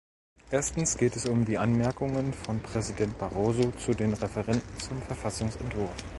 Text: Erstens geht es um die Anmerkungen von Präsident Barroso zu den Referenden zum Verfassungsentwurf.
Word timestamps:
Erstens 0.49 0.97
geht 0.97 1.15
es 1.15 1.27
um 1.29 1.45
die 1.45 1.59
Anmerkungen 1.59 2.33
von 2.33 2.59
Präsident 2.59 3.19
Barroso 3.19 3.69
zu 3.85 3.93
den 3.93 4.13
Referenden 4.15 4.79
zum 4.79 4.99
Verfassungsentwurf. 4.99 5.93